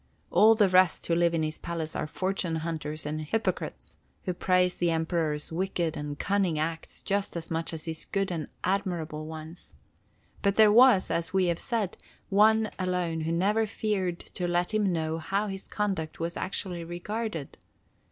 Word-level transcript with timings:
All 0.31 0.55
the 0.55 0.67
rest 0.67 1.05
who 1.05 1.13
live 1.15 1.35
in 1.35 1.43
his 1.43 1.59
palace 1.59 1.95
are 1.95 2.07
fortune 2.07 2.55
hunters 2.55 3.05
and 3.05 3.21
hypocrites, 3.21 3.97
who 4.23 4.33
praise 4.33 4.77
the 4.77 4.89
Emperor's 4.89 5.51
wicked 5.51 5.95
and 5.95 6.17
cunning 6.17 6.57
acts 6.57 7.03
just 7.03 7.35
as 7.35 7.51
much 7.51 7.71
as 7.71 7.85
his 7.85 8.05
good 8.05 8.31
and 8.31 8.47
admirable 8.63 9.27
ones. 9.27 9.75
But 10.41 10.55
there 10.55 10.71
was, 10.71 11.11
as 11.11 11.33
we 11.33 11.45
have 11.53 11.59
said, 11.59 11.97
one 12.29 12.71
alone 12.79 13.21
who 13.21 13.31
never 13.31 13.67
feared 13.67 14.17
to 14.21 14.47
let 14.47 14.73
him 14.73 14.91
know 14.91 15.19
how 15.19 15.45
his 15.45 15.67
conduct 15.67 16.19
was 16.19 16.35
actually 16.35 16.83
regarded. 16.83 17.59